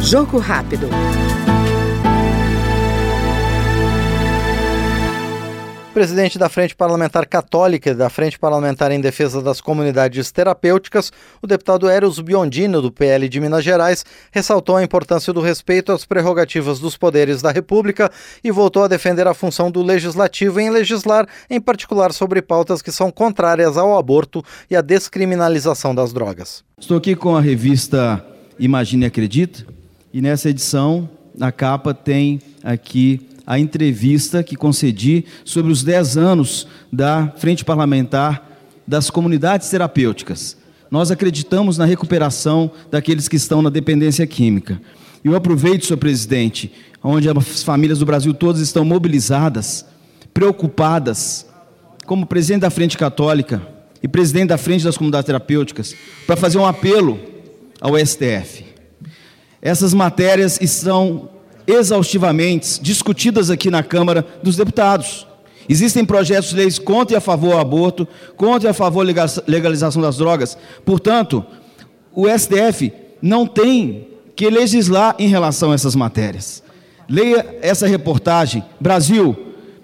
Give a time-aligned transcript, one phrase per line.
[0.00, 0.88] Jogo rápido.
[5.94, 11.46] Presidente da Frente Parlamentar Católica e da Frente Parlamentar em Defesa das Comunidades Terapêuticas, o
[11.46, 16.80] deputado Eros Biondino, do PL de Minas Gerais, ressaltou a importância do respeito às prerrogativas
[16.80, 18.10] dos poderes da República
[18.42, 22.90] e voltou a defender a função do legislativo em legislar, em particular sobre pautas que
[22.90, 26.64] são contrárias ao aborto e à descriminalização das drogas.
[26.76, 29.66] Estou aqui com a revista Imagine e Acredita,
[30.12, 36.66] e nessa edição, na capa, tem aqui a entrevista que concedi sobre os 10 anos
[36.92, 38.50] da Frente Parlamentar
[38.86, 40.56] das Comunidades Terapêuticas.
[40.90, 44.80] Nós acreditamos na recuperação daqueles que estão na dependência química.
[45.24, 49.84] E eu aproveito, senhor presidente, onde as famílias do Brasil todas estão mobilizadas,
[50.32, 51.46] preocupadas,
[52.06, 53.60] como presidente da Frente Católica
[54.02, 55.94] e presidente da Frente das Comunidades Terapêuticas,
[56.26, 57.33] para fazer um apelo
[57.84, 58.64] ao STF.
[59.60, 61.28] Essas matérias estão
[61.66, 65.26] exaustivamente discutidas aqui na Câmara dos Deputados.
[65.68, 69.26] Existem projetos de leis contra e a favor do aborto, contra e a favor da
[69.46, 70.56] legalização das drogas.
[70.82, 71.44] Portanto,
[72.10, 76.62] o STF não tem que legislar em relação a essas matérias.
[77.06, 78.64] Leia essa reportagem.
[78.80, 79.36] Brasil,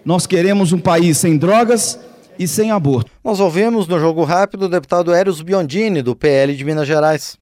[0.03, 1.99] nós queremos um país sem drogas
[2.39, 3.11] e sem aborto.
[3.23, 7.39] Nós ouvimos no Jogo Rápido o deputado Eros Biondini, do PL de Minas Gerais.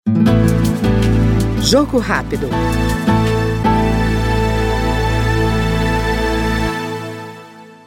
[1.63, 2.49] Jogo Rápido.